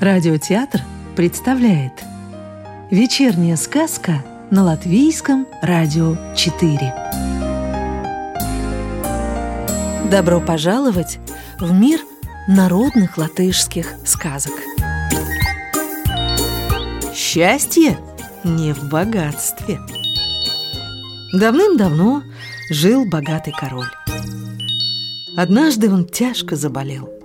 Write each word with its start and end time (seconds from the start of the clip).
Радиотеатр 0.00 0.80
представляет 1.14 1.92
Вечерняя 2.90 3.54
сказка 3.54 4.24
на 4.50 4.64
Латвийском 4.64 5.46
радио 5.62 6.16
4 6.34 6.94
Добро 10.10 10.40
пожаловать 10.40 11.20
в 11.60 11.72
мир 11.72 12.00
народных 12.48 13.16
латышских 13.16 13.94
сказок. 14.04 14.54
Счастье 17.14 17.96
не 18.42 18.72
в 18.72 18.88
богатстве 18.88 19.78
Давным-давно 21.32 22.22
жил 22.70 23.04
богатый 23.10 23.52
король 23.58 23.90
Однажды 25.36 25.90
он 25.90 26.04
тяжко 26.04 26.56
заболел– 26.56 27.08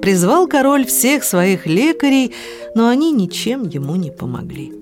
Призвал 0.00 0.48
король 0.48 0.86
всех 0.86 1.24
своих 1.24 1.66
лекарей, 1.66 2.32
но 2.74 2.88
они 2.88 3.12
ничем 3.12 3.68
ему 3.68 3.96
не 3.96 4.10
помогли. 4.10 4.72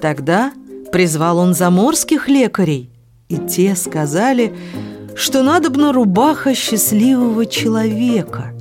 Тогда 0.00 0.52
призвал 0.92 1.38
он 1.38 1.52
заморских 1.52 2.28
лекарей, 2.28 2.90
и 3.28 3.36
те 3.36 3.76
сказали, 3.76 4.54
что 5.14 5.42
надобна 5.42 5.92
рубаха 5.92 6.54
счастливого 6.54 7.44
человека. 7.44 8.54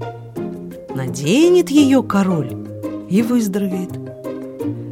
Наденет 0.94 1.70
ее 1.70 2.04
король 2.04 2.52
и 3.10 3.22
выздоровеет. 3.22 3.92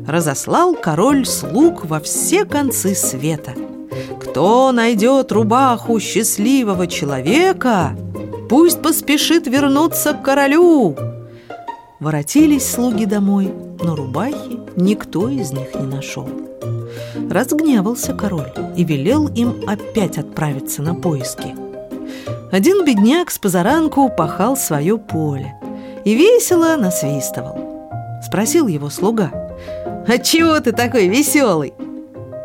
Разослал 0.07 0.73
король 0.73 1.25
слуг 1.25 1.83
во 1.85 1.99
все 1.99 2.45
концы 2.45 2.95
света. 2.95 3.53
Кто 4.33 4.71
найдет 4.71 5.31
рубаху 5.31 5.99
счастливого 5.99 6.87
человека, 6.87 7.95
Пусть 8.49 8.81
поспешит 8.81 9.47
вернуться 9.47 10.13
к 10.13 10.21
королю!» 10.21 10.95
Воротились 11.99 12.69
слуги 12.69 13.05
домой, 13.05 13.51
но 13.81 13.95
рубахи 13.95 14.59
никто 14.75 15.29
из 15.29 15.51
них 15.51 15.73
не 15.73 15.87
нашел. 15.87 16.27
Разгневался 17.31 18.13
король 18.13 18.53
и 18.75 18.83
велел 18.83 19.27
им 19.27 19.63
опять 19.65 20.17
отправиться 20.17 20.81
на 20.81 20.93
поиски. 20.93 21.55
Один 22.51 22.85
бедняк 22.85 23.31
с 23.31 23.39
позаранку 23.39 24.09
пахал 24.09 24.55
свое 24.55 24.97
поле 24.97 25.55
и 26.05 26.13
весело 26.13 26.75
насвистывал. 26.75 27.89
Спросил 28.23 28.67
его 28.67 28.89
слуга, 28.89 29.31
«Отчего 30.07 30.59
ты 30.59 30.73
такой 30.73 31.07
веселый?» 31.07 31.73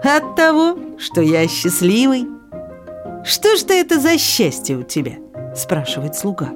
«От 0.02 0.36
того, 0.36 0.78
что 0.98 1.20
я 1.20 1.46
счастливый». 1.48 2.26
«Что 3.24 3.56
ж 3.56 3.64
это 3.68 3.98
за 3.98 4.16
счастье 4.16 4.76
у 4.76 4.82
тебя?» 4.82 5.18
спрашивает 5.58 6.14
слуга. 6.14 6.50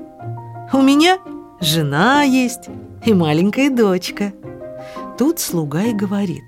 «У 0.73 0.81
меня 0.81 1.19
жена 1.61 2.23
есть 2.23 2.69
и 3.05 3.13
маленькая 3.13 3.71
дочка». 3.71 4.33
Тут 5.19 5.41
слуга 5.41 5.83
и 5.83 5.93
говорит. 5.93 6.45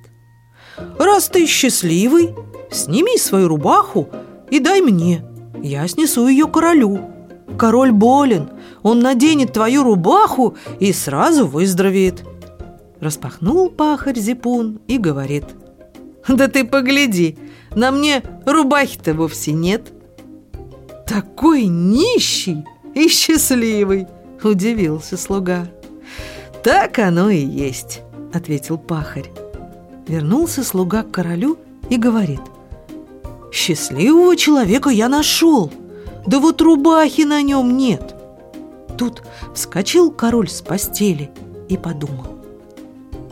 «Раз 0.98 1.28
ты 1.28 1.46
счастливый, 1.46 2.34
сними 2.70 3.18
свою 3.18 3.48
рубаху 3.48 4.08
и 4.50 4.58
дай 4.58 4.80
мне. 4.80 5.24
Я 5.62 5.86
снесу 5.88 6.26
ее 6.26 6.46
королю. 6.46 7.10
Король 7.58 7.92
болен, 7.92 8.50
он 8.82 9.00
наденет 9.00 9.52
твою 9.52 9.84
рубаху 9.84 10.56
и 10.80 10.92
сразу 10.92 11.46
выздоровеет». 11.46 12.24
Распахнул 13.00 13.68
пахарь 13.68 14.18
зипун 14.18 14.80
и 14.88 14.98
говорит. 14.98 15.44
«Да 16.28 16.48
ты 16.48 16.64
погляди, 16.64 17.36
на 17.74 17.90
мне 17.90 18.22
рубахи-то 18.46 19.14
вовсе 19.14 19.52
нет» 19.52 19.92
такой 21.06 21.66
нищий 21.66 22.64
и 22.94 23.08
счастливый!»– 23.08 24.06
удивился 24.42 25.16
слуга. 25.16 25.68
«Так 26.62 26.98
оно 26.98 27.30
и 27.30 27.44
есть»,– 27.44 28.00
ответил 28.32 28.78
пахарь. 28.78 29.30
Вернулся 30.08 30.64
слуга 30.64 31.02
к 31.02 31.10
королю 31.10 31.58
и 31.88 31.96
говорит. 31.96 32.40
«Счастливого 33.52 34.36
человека 34.36 34.90
я 34.90 35.08
нашел, 35.08 35.70
да 36.26 36.40
вот 36.40 36.60
рубахи 36.60 37.22
на 37.22 37.42
нем 37.42 37.76
нет». 37.76 38.14
Тут 38.98 39.22
вскочил 39.54 40.10
король 40.10 40.48
с 40.48 40.60
постели 40.62 41.30
и 41.68 41.76
подумал. 41.76 42.26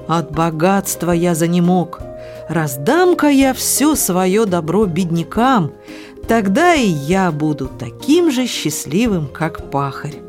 «От 0.06 0.32
богатства 0.32 1.12
я 1.12 1.34
занемог, 1.34 2.00
раздам-ка 2.52 3.28
я 3.28 3.54
все 3.54 3.94
свое 3.94 4.46
добро 4.46 4.86
беднякам, 4.86 5.72
Тогда 6.28 6.74
и 6.74 6.86
я 6.86 7.32
буду 7.32 7.68
таким 7.68 8.30
же 8.30 8.46
счастливым, 8.46 9.28
как 9.28 9.70
пахарь. 9.70 10.22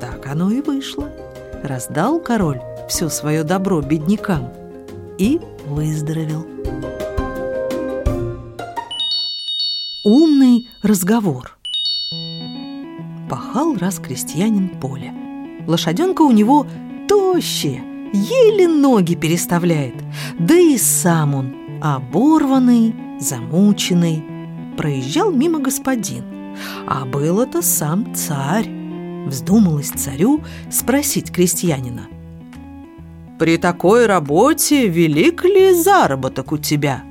Так 0.00 0.26
оно 0.26 0.50
и 0.50 0.60
вышло. 0.60 1.10
Раздал 1.62 2.20
король 2.20 2.60
все 2.88 3.08
свое 3.08 3.42
добро 3.42 3.80
беднякам 3.80 4.50
и 5.18 5.40
выздоровел. 5.66 6.46
Умный 10.04 10.68
разговор 10.82 11.56
Пахал 13.28 13.74
раз 13.76 13.98
крестьянин 13.98 14.68
поле. 14.80 15.12
Лошаденка 15.66 16.22
у 16.22 16.30
него 16.30 16.66
тощая, 17.08 17.82
еле 18.14 18.68
ноги 18.68 19.14
переставляет, 19.14 19.94
да 20.38 20.54
и 20.54 20.78
сам 20.78 21.34
он 21.34 21.54
оборванный, 21.82 22.94
замученный, 23.20 24.24
проезжал 24.76 25.30
мимо 25.30 25.58
господин, 25.58 26.24
а 26.86 27.04
был 27.04 27.40
это 27.40 27.62
сам 27.62 28.14
царь. 28.14 28.68
Вздумалось 29.26 29.88
царю 29.90 30.42
спросить 30.70 31.32
крестьянина. 31.32 32.08
«При 33.38 33.56
такой 33.56 34.06
работе 34.06 34.86
велик 34.86 35.44
ли 35.44 35.74
заработок 35.74 36.52
у 36.52 36.58
тебя?» 36.58 37.02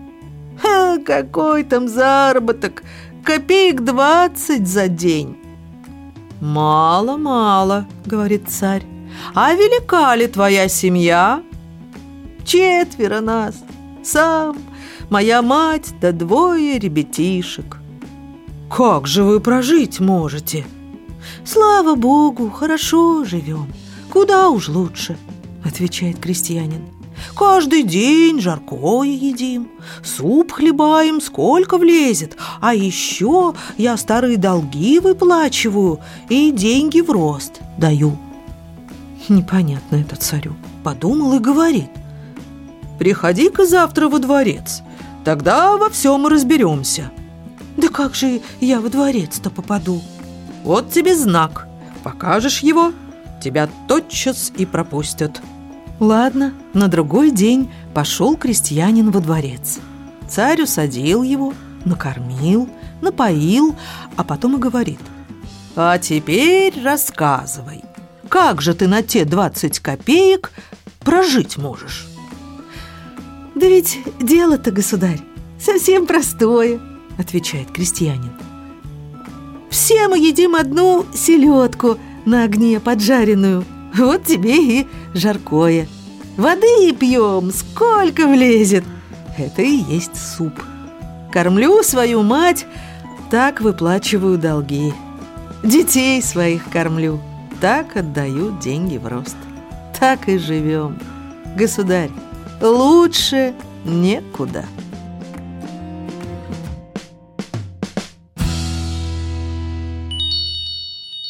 «Ха, 0.61 0.97
какой 0.99 1.63
там 1.63 1.89
заработок? 1.89 2.83
Копеек 3.23 3.81
двадцать 3.81 4.67
за 4.67 4.87
день!» 4.87 5.35
«Мало-мало»,— 6.39 7.87
говорит 8.05 8.47
царь. 8.47 8.92
«А 9.33 9.53
велика 9.53 10.15
ли 10.15 10.27
твоя 10.27 10.67
семья?» 10.67 11.41
«Четверо 12.45 13.21
нас. 13.21 13.55
Сам, 14.03 14.57
моя 15.09 15.41
мать 15.41 15.93
да 16.01 16.11
двое 16.11 16.77
ребятишек. 16.77 17.77
Как 18.69 19.07
же 19.07 19.23
вы 19.23 19.39
прожить 19.39 19.99
можете? 19.99 20.65
Слава 21.45 21.95
Богу, 21.95 22.49
хорошо 22.49 23.23
живем. 23.23 23.71
Куда 24.11 24.49
уж 24.49 24.67
лучше, 24.67 25.17
отвечает 25.63 26.19
крестьянин. 26.19 26.81
Каждый 27.35 27.83
день 27.83 28.41
жаркое 28.41 29.07
едим, 29.07 29.69
суп 30.03 30.51
хлебаем, 30.51 31.21
сколько 31.21 31.77
влезет, 31.77 32.35
а 32.59 32.73
еще 32.73 33.53
я 33.77 33.95
старые 33.95 34.37
долги 34.37 34.99
выплачиваю 34.99 35.99
и 36.29 36.51
деньги 36.51 36.99
в 36.99 37.09
рост 37.09 37.61
даю. 37.77 38.17
Непонятно 39.29 39.97
это 39.97 40.15
царю. 40.15 40.55
Подумал 40.83 41.33
и 41.35 41.39
говорит. 41.39 41.89
Приходи-ка 42.99 43.65
завтра 43.65 44.07
во 44.07 44.19
дворец, 44.19 44.83
Тогда 45.23 45.77
во 45.77 45.89
всем 45.89 46.27
разберемся. 46.27 47.11
Да 47.77 47.87
как 47.87 48.13
же 48.13 48.41
я 48.59 48.81
во 48.81 48.89
дворец-то 48.89 49.49
попаду? 49.49 50.01
Вот 50.63 50.91
тебе 50.91 51.15
знак. 51.15 51.67
Покажешь 52.03 52.59
его, 52.59 52.91
тебя 53.41 53.69
тотчас 53.87 54.51
и 54.57 54.65
пропустят. 54.65 55.41
Ладно, 55.99 56.53
на 56.73 56.87
другой 56.87 57.31
день 57.31 57.71
пошел 57.93 58.35
крестьянин 58.35 59.11
во 59.11 59.21
дворец. 59.21 59.79
Царь 60.27 60.63
усадил 60.63 61.23
его, 61.23 61.53
накормил, 61.85 62.67
напоил, 63.01 63.75
а 64.17 64.23
потом 64.23 64.57
и 64.57 64.59
говорит. 64.59 64.99
А 65.75 65.97
теперь 65.97 66.81
рассказывай, 66.83 67.83
как 68.33 68.63
же 68.63 68.73
ты 68.73 68.87
на 68.87 69.03
те 69.03 69.25
20 69.25 69.79
копеек 69.79 70.51
прожить 71.01 71.57
можешь? 71.57 72.07
«Да 73.53 73.67
ведь 73.67 73.99
дело-то, 74.19 74.71
государь, 74.71 75.19
совсем 75.59 76.07
простое»,— 76.07 76.79
отвечает 77.19 77.69
крестьянин. 77.71 78.31
«Все 79.69 80.07
мы 80.07 80.17
едим 80.17 80.55
одну 80.55 81.05
селедку 81.13 81.99
на 82.25 82.45
огне 82.45 82.79
поджаренную, 82.79 83.65
вот 83.93 84.23
тебе 84.23 84.79
и 84.79 84.87
жаркое. 85.13 85.87
Воды 86.35 86.91
пьем, 86.99 87.51
сколько 87.51 88.27
влезет, 88.27 88.83
это 89.37 89.61
и 89.61 89.75
есть 89.75 90.17
суп. 90.17 90.53
Кормлю 91.31 91.83
свою 91.83 92.23
мать, 92.23 92.65
так 93.29 93.61
выплачиваю 93.61 94.39
долги. 94.39 94.91
Детей 95.63 96.19
своих 96.23 96.67
кормлю, 96.71 97.21
так 97.63 97.95
отдают 97.95 98.59
деньги 98.59 98.97
в 98.97 99.07
рост. 99.07 99.37
Так 99.97 100.27
и 100.27 100.37
живем. 100.37 100.99
Государь, 101.55 102.09
лучше 102.59 103.53
некуда. 103.85 104.65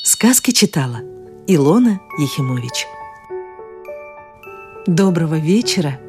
Сказки 0.04 0.50
читала 0.50 1.02
Илона 1.46 2.02
Ехимович. 2.18 2.88
Доброго 4.88 5.36
вечера 5.36 6.00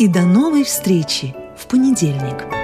и 0.00 0.08
до 0.08 0.22
новой 0.22 0.64
встречи 0.64 1.32
в 1.56 1.68
понедельник. 1.68 2.59